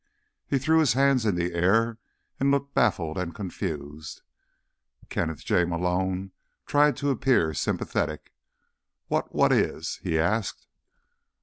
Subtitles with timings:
[0.47, 1.99] He threw his hands in the air
[2.39, 4.23] and looked baffled and confused.
[5.09, 5.63] Kenneth J.
[5.63, 6.31] Malone
[6.65, 8.33] tried to appear sympathetic.
[9.09, 10.65] "What what is?" he asked.